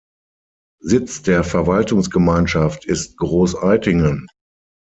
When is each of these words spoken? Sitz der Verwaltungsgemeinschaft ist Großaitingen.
Sitz 0.81 1.21
der 1.21 1.43
Verwaltungsgemeinschaft 1.43 2.85
ist 2.85 3.17
Großaitingen. 3.17 4.25